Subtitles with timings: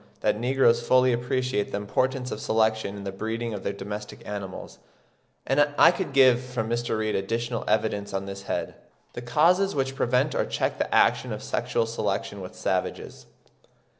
[0.21, 4.79] that negroes fully appreciate the importance of selection in the breeding of their domestic animals,
[5.45, 6.97] and I could give from Mr.
[6.97, 8.73] Reade additional evidence on this head.
[9.13, 13.27] THE CAUSES WHICH PREVENT OR CHECK THE ACTION OF SEXUAL SELECTION WITH SAVAGES.